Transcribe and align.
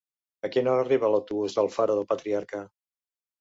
A 0.47 0.49
quina 0.53 0.71
hora 0.71 0.81
arriba 0.85 1.09
l'autobús 1.15 1.59
d'Alfara 1.59 1.99
del 2.01 2.09
Patriarca? 2.15 2.63